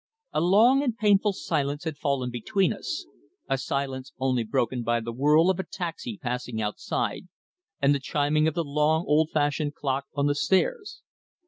[0.33, 3.05] A long and painful silence had fallen between us,
[3.47, 7.27] a silence only broken by the whirl of a taxi passing outside
[7.79, 11.03] and the chiming of the long, old fashioned clock on the stairs.